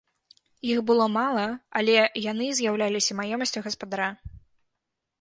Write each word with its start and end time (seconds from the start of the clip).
Іх 0.69 0.79
было 0.89 1.05
мала, 1.17 1.43
але 1.81 1.99
яны 2.31 2.49
з'яўляліся 2.63 3.19
маёмасцю 3.23 3.59
гаспадара. 3.71 4.09